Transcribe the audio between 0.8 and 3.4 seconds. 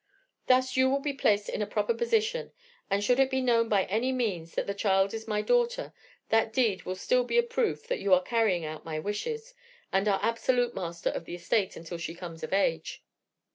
will be placed in a proper position; and should it be